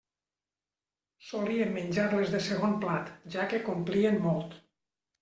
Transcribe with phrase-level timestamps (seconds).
[1.25, 4.57] Solíem menjar-les de segon plat, ja que complien molt.